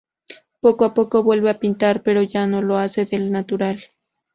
[0.61, 3.79] Poco a poco vuelve a pintar, pero ya no lo hace del natural.